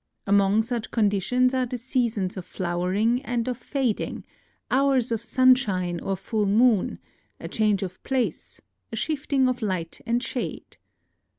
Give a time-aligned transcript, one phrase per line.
[0.25, 4.23] Among such conditions are the seasons of flowering and of fading,
[4.71, 6.97] hours of sunshine or full moon,
[7.39, 8.59] a change of place,
[8.91, 10.77] a shifting of light and shade.